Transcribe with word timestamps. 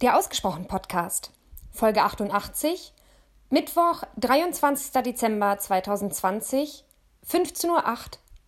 Der 0.00 0.16
Ausgesprochen 0.16 0.68
Podcast, 0.68 1.32
Folge 1.72 2.02
88, 2.02 2.94
Mittwoch, 3.50 4.04
23. 4.18 5.02
Dezember 5.02 5.58
2020, 5.58 6.84
15.08 7.26 7.66
Uhr, 7.66 7.82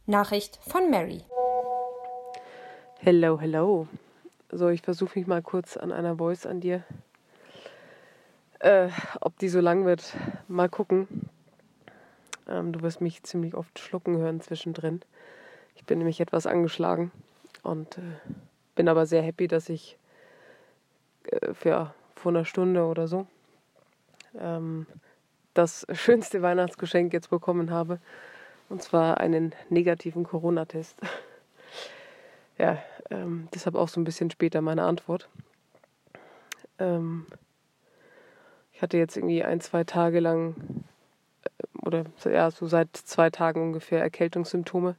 Nachricht 0.06 0.60
von 0.62 0.88
Mary. 0.90 1.24
Hello, 3.00 3.40
hello. 3.40 3.88
So, 4.52 4.68
ich 4.68 4.82
versuche 4.82 5.18
mich 5.18 5.26
mal 5.26 5.42
kurz 5.42 5.76
an 5.76 5.90
einer 5.90 6.18
Voice 6.18 6.46
an 6.46 6.60
dir. 6.60 6.84
Äh, 8.60 8.90
ob 9.20 9.36
die 9.40 9.48
so 9.48 9.58
lang 9.58 9.84
wird, 9.84 10.14
mal 10.46 10.68
gucken. 10.68 11.28
Ähm, 12.48 12.72
du 12.72 12.80
wirst 12.82 13.00
mich 13.00 13.24
ziemlich 13.24 13.56
oft 13.56 13.76
schlucken 13.80 14.18
hören 14.18 14.40
zwischendrin. 14.40 15.00
Ich 15.74 15.84
bin 15.84 15.98
nämlich 15.98 16.20
etwas 16.20 16.46
angeschlagen 16.46 17.10
und 17.64 17.98
äh, 17.98 18.02
bin 18.76 18.88
aber 18.88 19.04
sehr 19.04 19.22
happy, 19.22 19.48
dass 19.48 19.68
ich 19.68 19.98
für 21.52 21.94
vor 22.16 22.32
einer 22.32 22.44
Stunde 22.44 22.84
oder 22.84 23.08
so 23.08 23.26
ähm, 24.38 24.86
das 25.54 25.86
schönste 25.92 26.42
Weihnachtsgeschenk 26.42 27.12
jetzt 27.12 27.30
bekommen 27.30 27.70
habe. 27.70 27.98
Und 28.68 28.82
zwar 28.82 29.18
einen 29.18 29.54
negativen 29.68 30.24
Corona-Test. 30.24 30.96
ja, 32.58 32.78
ähm, 33.10 33.48
deshalb 33.52 33.74
auch 33.74 33.88
so 33.88 34.00
ein 34.00 34.04
bisschen 34.04 34.30
später 34.30 34.60
meine 34.60 34.84
Antwort. 34.84 35.28
Ähm, 36.78 37.26
ich 38.72 38.80
hatte 38.80 38.96
jetzt 38.96 39.16
irgendwie 39.16 39.42
ein, 39.42 39.60
zwei 39.60 39.82
Tage 39.82 40.20
lang 40.20 40.54
äh, 41.42 41.78
oder 41.84 42.04
ja, 42.24 42.50
so 42.50 42.68
seit 42.68 42.96
zwei 42.96 43.30
Tagen 43.30 43.60
ungefähr 43.62 44.00
Erkältungssymptome. 44.00 44.94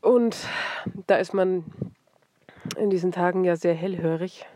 Und 0.00 0.36
da 1.08 1.16
ist 1.16 1.34
man 1.34 1.64
in 2.76 2.90
diesen 2.90 3.12
Tagen 3.12 3.44
ja 3.44 3.56
sehr 3.56 3.74
hellhörig. 3.74 4.46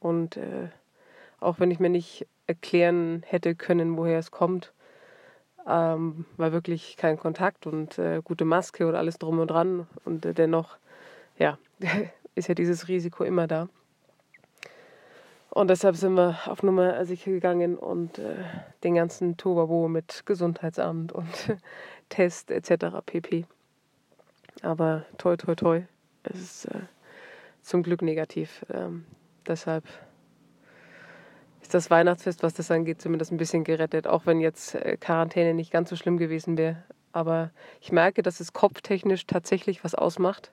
Und 0.00 0.36
äh, 0.36 0.68
auch 1.40 1.60
wenn 1.60 1.70
ich 1.70 1.80
mir 1.80 1.90
nicht 1.90 2.26
erklären 2.46 3.22
hätte 3.26 3.54
können, 3.54 3.96
woher 3.96 4.18
es 4.18 4.30
kommt, 4.30 4.72
ähm, 5.66 6.24
war 6.36 6.52
wirklich 6.52 6.96
kein 6.96 7.18
Kontakt 7.18 7.66
und 7.66 7.98
äh, 7.98 8.20
gute 8.22 8.44
Maske 8.44 8.86
und 8.86 8.94
alles 8.94 9.18
drum 9.18 9.38
und 9.38 9.48
dran. 9.48 9.86
Und 10.04 10.26
äh, 10.26 10.34
dennoch, 10.34 10.76
ja, 11.38 11.58
ist 12.34 12.48
ja 12.48 12.54
dieses 12.54 12.88
Risiko 12.88 13.24
immer 13.24 13.46
da. 13.46 13.68
Und 15.50 15.68
deshalb 15.68 15.96
sind 15.96 16.14
wir 16.14 16.38
auf 16.46 16.62
Nummer 16.62 17.04
sicher 17.04 17.30
gegangen 17.30 17.76
und 17.76 18.18
äh, 18.18 18.36
den 18.84 18.94
ganzen 18.94 19.36
Tobabo 19.36 19.86
mit 19.86 20.24
Gesundheitsamt 20.24 21.12
und 21.12 21.26
Test 22.08 22.50
etc. 22.50 23.02
pp. 23.04 23.44
Aber 24.62 25.04
toi, 25.18 25.36
toi, 25.36 25.54
toi, 25.54 25.82
es 26.22 26.40
ist 26.40 26.64
äh, 26.66 26.80
zum 27.62 27.82
Glück 27.82 28.02
negativ. 28.02 28.64
Ähm, 28.72 29.04
deshalb 29.46 29.84
ist 31.62 31.74
das 31.74 31.90
Weihnachtsfest, 31.90 32.42
was 32.42 32.54
das 32.54 32.70
angeht, 32.70 33.00
zumindest 33.00 33.32
ein 33.32 33.36
bisschen 33.36 33.64
gerettet, 33.64 34.06
auch 34.06 34.26
wenn 34.26 34.40
jetzt 34.40 34.74
äh, 34.74 34.96
Quarantäne 34.96 35.54
nicht 35.54 35.72
ganz 35.72 35.88
so 35.90 35.96
schlimm 35.96 36.18
gewesen 36.18 36.58
wäre. 36.58 36.82
Aber 37.12 37.50
ich 37.80 37.92
merke, 37.92 38.22
dass 38.22 38.40
es 38.40 38.52
kopftechnisch 38.52 39.26
tatsächlich 39.26 39.84
was 39.84 39.94
ausmacht, 39.94 40.52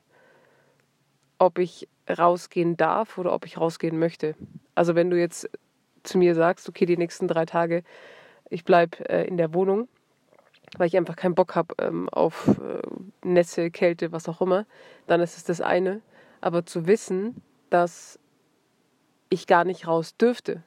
ob 1.40 1.58
ich 1.58 1.88
rausgehen 2.10 2.78
darf 2.78 3.18
oder 3.18 3.34
ob 3.34 3.46
ich 3.46 3.58
rausgehen 3.58 3.98
möchte. 3.98 4.36
Also 4.76 4.96
wenn 4.96 5.10
du 5.10 5.18
jetzt 5.18 5.50
zu 6.04 6.18
mir 6.18 6.36
sagst, 6.36 6.68
okay, 6.70 6.86
die 6.86 6.98
nächsten 6.98 7.28
drei 7.28 7.46
Tage, 7.46 7.84
ich 8.50 8.64
bleibe 8.64 9.10
äh, 9.10 9.28
in 9.28 9.38
der 9.38 9.54
Wohnung, 9.54 9.88
weil 10.78 10.88
ich 10.88 10.98
einfach 10.98 11.16
keinen 11.16 11.36
Bock 11.36 11.56
habe 11.56 11.76
ähm, 11.80 12.10
auf 12.10 12.48
äh, 12.48 12.82
Nässe, 13.24 13.72
Kälte, 13.72 14.12
was 14.12 14.28
auch 14.30 14.42
immer, 14.42 14.66
dann 15.08 15.22
ist 15.22 15.38
es 15.38 15.44
das 15.44 15.62
eine. 15.62 16.02
Aber 16.42 16.66
zu 16.66 16.88
wissen, 16.88 17.42
dass 17.70 18.20
ich 19.30 19.48
gar 19.48 19.64
nicht 19.64 19.88
raus 19.88 20.16
dürfte, 20.18 20.64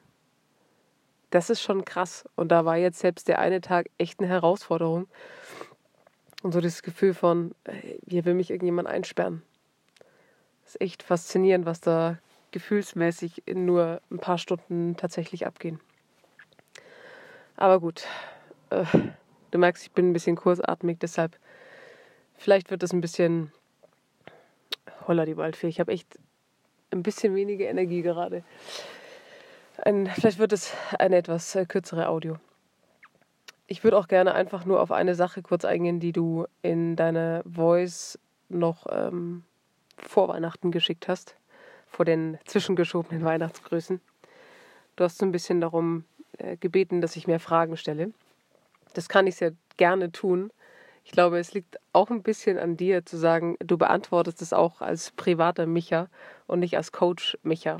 das 1.29 1.49
ist 1.49 1.61
schon 1.61 1.83
krass. 1.83 2.25
Und 2.35 2.49
da 2.49 2.63
war 2.65 2.77
jetzt 2.77 2.99
selbst 2.99 3.27
der 3.27 3.39
eine 3.39 3.59
Tag 3.59 3.89
echt 3.97 4.19
eine 4.19 4.29
Herausforderung. 4.29 5.07
Und 6.43 6.51
so 6.51 6.61
das 6.61 6.83
Gefühl 6.83 7.13
von, 7.13 7.55
äh, 7.63 7.97
hier 8.07 8.25
will 8.25 8.35
mich 8.35 8.51
irgendjemand 8.51 8.87
einsperren. 8.87 9.41
Das 10.63 10.75
ist 10.75 10.81
echt 10.81 11.03
faszinierend, 11.03 11.65
was 11.65 11.81
da 11.81 12.19
gefühlsmäßig 12.51 13.47
in 13.47 13.65
nur 13.65 14.01
ein 14.11 14.19
paar 14.19 14.37
Stunden 14.37 14.95
tatsächlich 14.95 15.47
abgehen. 15.47 15.79
Aber 17.57 17.79
gut, 17.79 18.05
äh, 18.69 18.85
du 19.51 19.57
merkst, 19.57 19.83
ich 19.83 19.91
bin 19.91 20.09
ein 20.09 20.13
bisschen 20.13 20.35
kurzatmig, 20.35 20.99
deshalb 20.99 21.37
vielleicht 22.37 22.69
wird 22.71 22.83
das 22.83 22.93
ein 22.93 23.01
bisschen 23.01 23.51
holla 25.07 25.25
die 25.25 25.37
Waldfee. 25.37 25.67
Ich 25.67 25.79
habe 25.79 25.91
echt 25.91 26.19
ein 26.91 27.03
bisschen 27.03 27.35
weniger 27.35 27.65
Energie 27.65 28.01
gerade. 28.01 28.43
Ein, 29.77 30.07
vielleicht 30.07 30.39
wird 30.39 30.53
es 30.53 30.73
eine 30.99 31.17
etwas 31.17 31.55
äh, 31.55 31.65
kürzere 31.65 32.07
Audio. 32.07 32.37
Ich 33.67 33.83
würde 33.83 33.97
auch 33.97 34.07
gerne 34.07 34.35
einfach 34.35 34.65
nur 34.65 34.81
auf 34.81 34.91
eine 34.91 35.15
Sache 35.15 35.41
kurz 35.41 35.65
eingehen, 35.65 35.99
die 35.99 36.11
du 36.11 36.45
in 36.61 36.95
deiner 36.95 37.43
Voice 37.45 38.19
noch 38.49 38.85
ähm, 38.89 39.43
vor 39.97 40.27
Weihnachten 40.27 40.71
geschickt 40.71 41.07
hast, 41.07 41.35
vor 41.87 42.05
den 42.05 42.37
zwischengeschobenen 42.45 43.23
Weihnachtsgrüßen. 43.25 43.99
Du 44.95 45.03
hast 45.03 45.17
so 45.17 45.25
ein 45.25 45.31
bisschen 45.31 45.59
darum 45.59 46.05
äh, 46.37 46.57
gebeten, 46.57 47.01
dass 47.01 47.15
ich 47.15 47.25
mehr 47.25 47.39
Fragen 47.39 47.77
stelle. 47.77 48.11
Das 48.93 49.09
kann 49.09 49.25
ich 49.25 49.37
sehr 49.37 49.53
gerne 49.77 50.11
tun. 50.11 50.51
Ich 51.03 51.11
glaube, 51.11 51.37
es 51.37 51.53
liegt 51.53 51.77
auch 51.91 52.09
ein 52.09 52.23
bisschen 52.23 52.57
an 52.57 52.77
dir 52.77 53.05
zu 53.05 53.17
sagen, 53.17 53.57
du 53.59 53.77
beantwortest 53.77 54.41
es 54.41 54.53
auch 54.53 54.81
als 54.81 55.11
privater 55.11 55.65
Micha 55.65 56.07
und 56.47 56.59
nicht 56.59 56.77
als 56.77 56.91
Coach 56.91 57.37
Micha. 57.43 57.77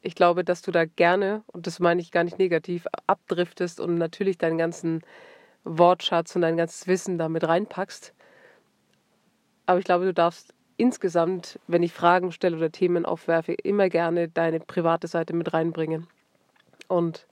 Ich 0.00 0.14
glaube, 0.14 0.44
dass 0.44 0.62
du 0.62 0.70
da 0.70 0.84
gerne, 0.84 1.42
und 1.46 1.66
das 1.66 1.78
meine 1.78 2.00
ich 2.00 2.12
gar 2.12 2.24
nicht 2.24 2.38
negativ, 2.38 2.86
abdriftest 3.06 3.80
und 3.80 3.96
natürlich 3.96 4.38
deinen 4.38 4.56
ganzen 4.58 5.02
Wortschatz 5.64 6.34
und 6.36 6.42
dein 6.42 6.56
ganzes 6.56 6.86
Wissen 6.86 7.18
damit 7.18 7.46
reinpackst. 7.46 8.14
Aber 9.66 9.78
ich 9.78 9.84
glaube, 9.84 10.04
du 10.04 10.14
darfst 10.14 10.54
insgesamt, 10.76 11.58
wenn 11.66 11.82
ich 11.82 11.92
Fragen 11.92 12.32
stelle 12.32 12.56
oder 12.56 12.70
Themen 12.70 13.04
aufwerfe, 13.04 13.52
immer 13.52 13.88
gerne 13.88 14.28
deine 14.28 14.60
private 14.60 15.08
Seite 15.08 15.34
mit 15.34 15.52
reinbringen. 15.52 16.06
Und 16.88 17.26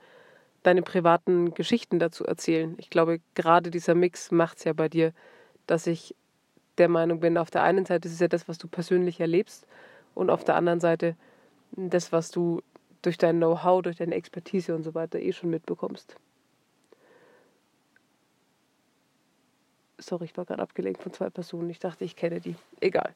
deine 0.64 0.82
privaten 0.82 1.54
Geschichten 1.54 1.98
dazu 2.00 2.24
erzählen. 2.24 2.74
Ich 2.78 2.90
glaube, 2.90 3.20
gerade 3.34 3.70
dieser 3.70 3.94
Mix 3.94 4.32
macht 4.32 4.58
es 4.58 4.64
ja 4.64 4.72
bei 4.72 4.88
dir, 4.88 5.12
dass 5.66 5.86
ich 5.86 6.16
der 6.78 6.88
Meinung 6.88 7.20
bin, 7.20 7.38
auf 7.38 7.50
der 7.50 7.62
einen 7.62 7.84
Seite 7.86 8.08
ist 8.08 8.14
es 8.14 8.20
ja 8.20 8.28
das, 8.28 8.48
was 8.48 8.58
du 8.58 8.66
persönlich 8.66 9.20
erlebst 9.20 9.66
und 10.14 10.30
auf 10.30 10.42
der 10.42 10.56
anderen 10.56 10.80
Seite 10.80 11.16
das, 11.72 12.10
was 12.12 12.30
du 12.30 12.62
durch 13.02 13.18
dein 13.18 13.36
Know-how, 13.36 13.82
durch 13.82 13.96
deine 13.96 14.14
Expertise 14.14 14.74
und 14.74 14.82
so 14.82 14.94
weiter 14.94 15.20
eh 15.20 15.32
schon 15.32 15.50
mitbekommst. 15.50 16.16
Sorry, 19.98 20.24
ich 20.24 20.36
war 20.36 20.44
gerade 20.44 20.62
abgelenkt 20.62 21.02
von 21.02 21.12
zwei 21.12 21.30
Personen. 21.30 21.70
Ich 21.70 21.78
dachte, 21.78 22.04
ich 22.04 22.16
kenne 22.16 22.40
die. 22.40 22.56
Egal. 22.80 23.14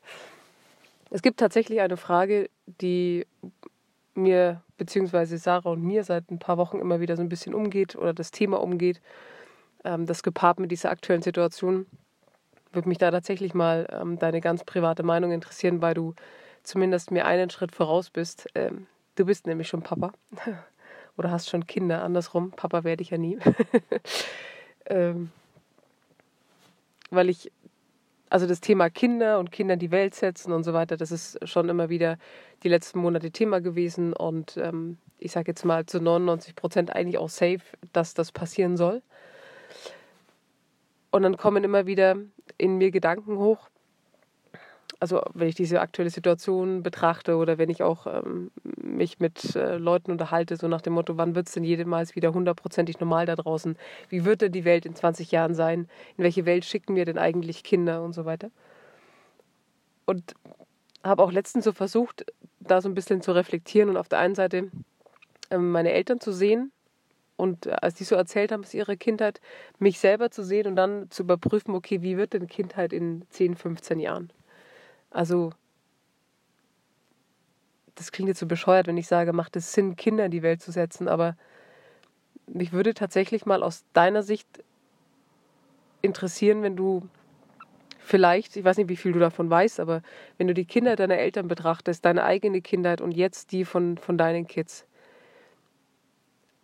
Es 1.11 1.23
gibt 1.23 1.41
tatsächlich 1.41 1.81
eine 1.81 1.97
Frage, 1.97 2.51
die 2.67 3.27
mir 4.19 4.63
beziehungsweise 4.77 5.39
Sarah 5.39 5.71
und 5.71 5.83
mir 5.83 6.05
seit 6.05 6.31
ein 6.31 6.39
paar 6.39 6.59
Wochen 6.59 6.79
immer 6.79 7.01
wieder 7.01 7.17
so 7.17 7.23
ein 7.23 7.29
bisschen 7.29 7.55
umgeht 7.55 7.97
oder 7.97 8.13
das 8.13 8.31
Thema 8.31 8.61
umgeht, 8.61 9.01
ähm, 9.85 10.07
das 10.07 10.23
gepaart 10.23 10.61
mit 10.61 10.71
dieser 10.71 10.91
aktuellen 10.91 11.23
Situation, 11.23 11.87
würde 12.73 12.89
mich 12.89 12.99
da 12.99 13.11
tatsächlich 13.11 13.55
mal 13.55 13.89
ähm, 13.91 14.19
deine 14.19 14.41
ganz 14.41 14.65
private 14.65 15.03
Meinung 15.03 15.33
interessieren, 15.33 15.81
weil 15.81 15.95
du 15.95 16.15
zumindest 16.63 17.11
mir 17.11 17.25
einen 17.25 17.51
Schritt 17.51 17.75
voraus 17.75 18.11
bist. 18.11 18.49
Ähm, 18.55 18.87
du 19.17 19.25
bist 19.25 19.47
nämlich 19.47 19.69
schon 19.69 19.83
Papa 19.83 20.13
oder 21.17 21.31
hast 21.31 21.49
schon 21.49 21.67
Kinder, 21.67 22.03
andersrum. 22.03 22.51
Papa 22.51 22.85
werde 22.85 23.03
ich 23.03 23.11
ja 23.11 23.19
nie. 23.19 23.39
ähm, 24.87 25.31
weil 27.11 27.31
ich 27.31 27.51
also 28.31 28.47
das 28.47 28.61
Thema 28.61 28.91
Kinder 28.91 29.39
und 29.39 29.51
Kinder 29.51 29.75
in 29.75 29.81
die 29.81 29.91
Welt 29.91 30.15
setzen 30.15 30.53
und 30.53 30.65
so 30.65 30.73
weiter, 30.73 30.97
das 30.97 31.11
ist 31.11 31.39
schon 31.49 31.69
immer 31.69 31.89
wieder 31.89 32.19
die 32.63 32.69
letzten 32.69 32.99
Monate 32.99 33.31
Thema 33.31 33.61
gewesen 33.61 34.13
und 34.13 34.57
ähm, 34.57 34.99
ich 35.19 35.33
sage 35.33 35.51
jetzt 35.51 35.65
mal 35.65 35.87
zu 35.87 36.01
99 36.01 36.55
Prozent 36.55 36.95
eigentlich 36.95 37.19
auch 37.19 37.29
safe, 37.29 37.61
dass 37.93 38.15
das 38.15 38.33
passieren 38.33 38.77
soll. 38.77 39.03
Und 41.11 41.23
dann 41.23 41.37
kommen 41.37 41.65
immer 41.65 41.87
wieder 41.87 42.17
in 42.59 42.77
mir 42.77 42.91
Gedanken 42.91 43.39
hoch, 43.39 43.69
also 45.01 45.23
wenn 45.35 45.49
ich 45.49 45.55
diese 45.55 45.81
aktuelle 45.81 46.11
Situation 46.11 46.83
betrachte 46.83 47.37
oder 47.37 47.59
wenn 47.59 47.71
ich 47.71 47.83
auch 47.83 48.07
ähm, 48.07 48.51
mich 48.77 49.21
mit 49.21 49.55
äh, 49.55 49.77
Leuten 49.77 50.11
unterhalte, 50.11 50.57
so 50.57 50.67
nach 50.67 50.81
dem 50.81 50.95
Motto, 50.95 51.17
wann 51.17 51.35
wird 51.35 51.47
es 51.47 51.55
denn 51.55 51.65
jemals 51.65 52.17
wieder 52.17 52.35
hundertprozentig 52.35 52.99
normal 52.99 53.27
da 53.27 53.37
draußen? 53.37 53.77
Wie 54.09 54.25
wird 54.25 54.43
denn 54.43 54.53
die 54.53 54.65
Welt 54.65 54.87
in 54.87 54.95
20 54.95 55.31
Jahren 55.31 55.55
sein? 55.55 55.89
In 56.17 56.25
welche 56.25 56.47
Welt 56.47 56.65
schicken 56.65 56.97
wir 56.97 57.05
denn 57.05 57.19
eigentlich 57.19 57.63
Kinder 57.63 58.03
und 58.03 58.13
so 58.13 58.25
weiter? 58.25 58.51
Und 60.05 60.35
habe 61.05 61.23
auch 61.23 61.33
letztens 61.33 61.65
so 61.65 61.73
versucht, 61.73 62.25
da 62.61 62.81
so 62.81 62.89
ein 62.89 62.95
bisschen 62.95 63.21
zu 63.21 63.33
reflektieren 63.33 63.89
und 63.91 63.97
auf 63.97 64.09
der 64.09 64.19
einen 64.19 64.35
Seite 64.35 64.71
ähm, 65.51 65.71
meine 65.71 65.93
Eltern 65.93 66.19
zu 66.19 66.33
sehen 66.33 66.73
und 67.37 67.67
äh, 67.67 67.77
als 67.83 67.95
die 67.95 68.05
so 68.05 68.17
erzählt 68.17 68.51
haben 68.51 68.65
aus 68.65 68.75
ihrer 68.75 68.97
Kindheit, 68.97 69.41
mich 69.79 70.01
selber 70.01 70.31
zu 70.31 70.43
sehen 70.43 70.67
und 70.67 70.77
dann 70.77 71.09
zu 71.11 71.23
überprüfen, 71.23 71.75
okay, 71.75 72.03
wie 72.03 72.17
wird 72.17 72.33
denn 72.33 72.49
Kindheit 72.49 72.93
in 72.93 73.25
10, 73.31 73.55
15 73.55 74.01
Jahren? 74.01 74.33
Also 75.11 75.53
das 77.95 78.13
klingt 78.13 78.29
jetzt 78.29 78.39
so 78.39 78.47
bescheuert, 78.47 78.87
wenn 78.87 78.97
ich 78.97 79.09
sage, 79.09 79.33
macht 79.33 79.57
es 79.57 79.73
Sinn, 79.73 79.97
Kinder 79.97 80.25
in 80.25 80.31
die 80.31 80.43
Welt 80.43 80.63
zu 80.63 80.71
setzen, 80.71 81.09
aber 81.09 81.37
mich 82.47 82.73
würde 82.73 82.95
tatsächlich 82.95 83.45
mal 83.45 83.63
aus 83.63 83.85
deiner 83.93 84.23
Sicht 84.23 84.47
interessieren, 86.01 86.63
wenn 86.63 86.77
du 86.77 87.09
vielleicht, 87.99 88.57
ich 88.57 88.65
weiß 88.65 88.79
nicht, 88.79 88.89
wie 88.89 88.97
viel 88.97 89.13
du 89.13 89.19
davon 89.19 89.51
weißt, 89.51 89.81
aber 89.81 90.03
wenn 90.39 90.47
du 90.47 90.55
die 90.55 90.65
Kinder 90.65 90.97
deiner 90.97 91.19
Eltern 91.19 91.49
betrachtest, 91.49 92.05
deine 92.05 92.25
eigene 92.25 92.63
Kindheit 92.63 93.01
und 93.01 93.13
jetzt 93.13 93.53
die 93.53 93.65
von, 93.65 93.99
von 93.99 94.17
deinen 94.17 94.47
Kids, 94.47 94.87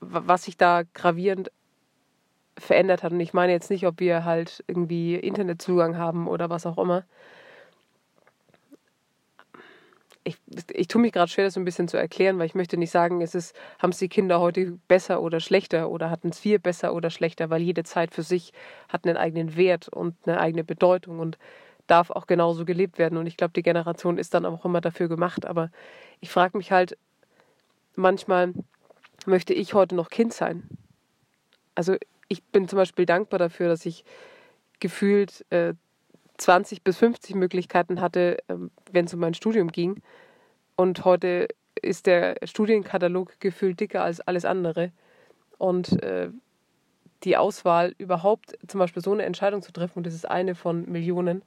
was 0.00 0.44
sich 0.44 0.56
da 0.56 0.82
gravierend 0.94 1.50
verändert 2.56 3.02
hat. 3.02 3.12
Und 3.12 3.20
ich 3.20 3.35
meine 3.35 3.52
jetzt 3.52 3.70
nicht, 3.70 3.87
ob 3.87 4.00
wir 4.00 4.25
halt 4.25 4.64
irgendwie 4.67 5.17
Internetzugang 5.17 5.97
haben 5.97 6.29
oder 6.29 6.50
was 6.50 6.67
auch 6.67 6.79
immer, 6.79 7.05
ich, 10.25 10.38
ich 10.73 10.88
tue 10.88 11.00
mich 11.00 11.12
gerade 11.12 11.31
schwer, 11.31 11.44
das 11.44 11.55
so 11.55 11.61
ein 11.61 11.67
bisschen 11.67 11.87
zu 11.87 11.99
erklären, 11.99 12.38
weil 12.38 12.47
ich 12.47 12.55
möchte 12.55 12.79
nicht 12.79 12.91
sagen, 12.91 13.21
es 13.21 13.35
ist, 13.35 13.55
haben 13.79 13.91
es 13.91 13.99
die 13.99 14.09
Kinder 14.09 14.41
heute 14.41 14.79
besser 14.88 15.23
oder 15.23 15.38
schlechter 15.38 15.91
oder 15.91 16.11
hatten 16.11 16.31
es 16.31 16.43
wir 16.44 16.59
besser 16.59 16.94
oder 16.94 17.11
schlechter, 17.11 17.50
weil 17.50 17.61
jede 17.61 17.85
Zeit 17.85 18.15
für 18.15 18.23
sich 18.23 18.53
hat 18.88 19.06
einen 19.06 19.19
eigenen 19.19 19.55
Wert 19.56 19.88
und 19.88 20.17
eine 20.26 20.41
eigene 20.41 20.65
Bedeutung 20.65 21.19
und 21.19 21.38
darf 21.87 22.11
auch 22.11 22.26
genauso 22.26 22.65
gelebt 22.65 22.99
werden. 22.99 23.19
Und 23.19 23.26
ich 23.26 23.37
glaube, 23.37 23.53
die 23.53 23.62
Generation 23.62 24.17
ist 24.17 24.32
dann 24.32 24.47
auch 24.47 24.65
immer 24.65 24.81
dafür 24.81 25.09
gemacht. 25.09 25.44
Aber 25.44 25.71
ich 26.21 26.31
frage 26.31 26.56
mich 26.56 26.73
halt, 26.73 26.97
manchmal 27.94 28.55
möchte 29.26 29.53
ich 29.53 29.75
heute 29.75 29.94
noch 29.94 30.09
Kind 30.09 30.32
sein. 30.32 30.67
Also 31.75 31.97
ich 32.29 32.43
bin 32.43 32.67
zum 32.67 32.79
Beispiel 32.79 33.05
dankbar 33.05 33.38
dafür, 33.38 33.69
dass 33.69 33.85
ich 33.85 34.05
gefühlt 34.81 35.44
äh, 35.50 35.75
20 36.38 36.82
bis 36.82 36.98
50 36.98 37.34
Möglichkeiten 37.34 38.00
hatte, 38.00 38.38
ähm, 38.48 38.70
wenn 38.92 39.06
es 39.06 39.14
um 39.14 39.20
mein 39.20 39.34
Studium 39.34 39.69
ging. 39.69 40.02
Und 40.76 41.04
heute 41.04 41.48
ist 41.81 42.06
der 42.06 42.36
Studienkatalog 42.44 43.38
gefühlt 43.40 43.81
dicker 43.81 44.02
als 44.02 44.20
alles 44.20 44.44
andere. 44.44 44.92
Und 45.58 46.02
äh, 46.02 46.31
die 47.22 47.36
Auswahl 47.36 47.94
überhaupt, 47.98 48.58
zum 48.66 48.78
Beispiel 48.78 49.02
so 49.02 49.12
eine 49.12 49.25
Entscheidung 49.25 49.62
zu 49.62 49.72
treffen, 49.72 49.98
und 49.98 50.06
das 50.06 50.14
ist 50.14 50.28
eine 50.28 50.54
von 50.54 50.90
Millionen, 50.90 51.42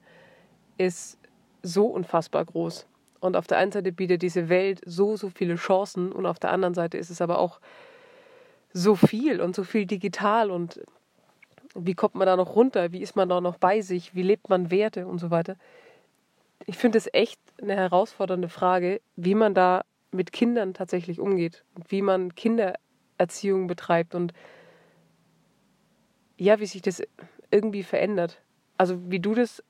ist 0.76 1.18
so 1.62 1.86
unfassbar 1.86 2.44
groß. 2.44 2.86
Und 3.20 3.36
auf 3.36 3.46
der 3.46 3.58
einen 3.58 3.72
Seite 3.72 3.92
bietet 3.92 4.22
diese 4.22 4.48
Welt 4.48 4.80
so, 4.86 5.16
so 5.16 5.28
viele 5.28 5.56
Chancen 5.56 6.12
und 6.12 6.26
auf 6.26 6.38
der 6.38 6.52
anderen 6.52 6.74
Seite 6.74 6.98
ist 6.98 7.10
es 7.10 7.20
aber 7.20 7.38
auch 7.38 7.60
so 8.72 8.94
viel 8.94 9.40
und 9.40 9.56
so 9.56 9.64
viel 9.64 9.86
digital 9.86 10.50
wie 11.80 11.94
kommt 11.94 12.14
man 12.14 12.26
da 12.26 12.36
noch 12.36 12.56
runter? 12.56 12.92
Wie 12.92 13.00
ist 13.00 13.16
man 13.16 13.28
da 13.28 13.40
noch 13.40 13.56
bei 13.58 13.80
sich? 13.80 14.14
Wie 14.14 14.22
lebt 14.22 14.48
man 14.48 14.70
Werte 14.70 15.06
und 15.06 15.18
so 15.18 15.30
weiter? 15.30 15.56
Ich 16.66 16.76
finde 16.76 16.98
es 16.98 17.08
echt 17.12 17.40
eine 17.60 17.76
herausfordernde 17.76 18.48
Frage, 18.48 19.00
wie 19.16 19.34
man 19.34 19.54
da 19.54 19.84
mit 20.10 20.32
Kindern 20.32 20.74
tatsächlich 20.74 21.20
umgeht 21.20 21.64
und 21.74 21.90
wie 21.90 22.02
man 22.02 22.34
Kindererziehung 22.34 23.66
betreibt 23.66 24.14
und 24.14 24.32
ja, 26.36 26.60
wie 26.60 26.66
sich 26.66 26.82
das 26.82 27.02
irgendwie 27.50 27.82
verändert. 27.82 28.40
Also 28.76 28.98
wie 29.10 29.20
du 29.20 29.34
das 29.34 29.62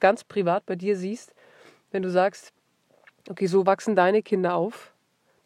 ganz 0.00 0.24
privat 0.24 0.66
bei 0.66 0.76
dir 0.76 0.96
siehst, 0.96 1.34
wenn 1.90 2.02
du 2.02 2.10
sagst, 2.10 2.52
okay, 3.28 3.46
so 3.46 3.66
wachsen 3.66 3.96
deine 3.96 4.22
Kinder 4.22 4.54
auf, 4.54 4.92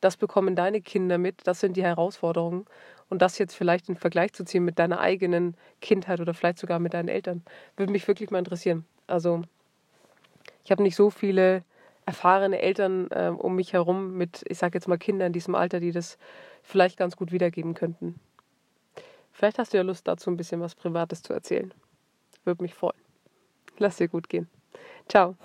das 0.00 0.16
bekommen 0.16 0.54
deine 0.54 0.80
Kinder 0.80 1.18
mit, 1.18 1.46
das 1.46 1.60
sind 1.60 1.76
die 1.76 1.82
Herausforderungen 1.82 2.66
und 3.08 3.22
das 3.22 3.38
jetzt 3.38 3.54
vielleicht 3.54 3.88
in 3.88 3.96
Vergleich 3.96 4.32
zu 4.32 4.44
ziehen 4.44 4.64
mit 4.64 4.78
deiner 4.78 5.00
eigenen 5.00 5.56
Kindheit 5.80 6.20
oder 6.20 6.34
vielleicht 6.34 6.58
sogar 6.58 6.78
mit 6.78 6.94
deinen 6.94 7.08
Eltern, 7.08 7.42
würde 7.76 7.92
mich 7.92 8.06
wirklich 8.06 8.30
mal 8.30 8.38
interessieren. 8.38 8.84
Also 9.06 9.42
ich 10.64 10.70
habe 10.70 10.82
nicht 10.82 10.96
so 10.96 11.10
viele 11.10 11.64
erfahrene 12.06 12.60
Eltern 12.60 13.08
äh, 13.10 13.28
um 13.28 13.54
mich 13.54 13.72
herum 13.72 14.16
mit, 14.16 14.42
ich 14.48 14.58
sage 14.58 14.76
jetzt 14.76 14.88
mal 14.88 14.98
Kindern 14.98 15.28
in 15.28 15.32
diesem 15.32 15.54
Alter, 15.54 15.80
die 15.80 15.92
das 15.92 16.18
vielleicht 16.62 16.96
ganz 16.96 17.16
gut 17.16 17.32
wiedergeben 17.32 17.74
könnten. 17.74 18.18
Vielleicht 19.32 19.58
hast 19.58 19.72
du 19.72 19.76
ja 19.76 19.82
Lust 19.82 20.08
dazu 20.08 20.30
ein 20.30 20.36
bisschen 20.36 20.60
was 20.60 20.74
Privates 20.74 21.22
zu 21.22 21.32
erzählen. 21.32 21.72
Würde 22.44 22.62
mich 22.62 22.74
freuen. 22.74 23.00
Lass 23.78 23.96
dir 23.96 24.08
gut 24.08 24.28
gehen. 24.28 24.48
Ciao. 25.08 25.36